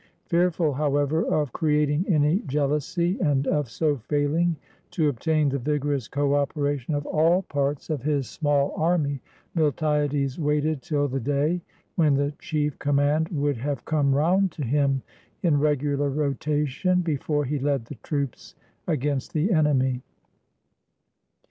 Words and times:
Fearful, 0.25 0.73
however, 0.73 1.21
of 1.27 1.53
creating 1.53 2.05
any 2.09 2.39
jealousy, 2.47 3.19
and 3.19 3.45
of 3.45 3.69
so 3.69 3.97
failing 3.97 4.55
to 4.89 5.07
obtain 5.09 5.49
the 5.49 5.59
vigorous 5.59 6.07
cooperation 6.07 6.95
of 6.95 7.05
all 7.05 7.43
parts 7.43 7.87
of 7.91 8.01
his 8.01 8.27
small 8.27 8.73
army, 8.75 9.21
Miltiades 9.55 10.39
waited 10.39 10.81
till 10.81 11.07
the 11.07 11.19
day 11.19 11.61
when 11.97 12.15
the 12.15 12.33
chief 12.39 12.79
command 12.79 13.29
would 13.29 13.57
have 13.57 13.85
come 13.85 14.15
round 14.15 14.51
to 14.53 14.63
him 14.63 15.03
in 15.43 15.59
regular 15.59 16.09
rotation 16.09 17.01
before 17.01 17.45
he 17.45 17.59
led 17.59 17.85
the 17.85 17.95
troops 18.01 18.55
against 18.87 19.33
the 19.33 19.51
enemy. 19.51 20.01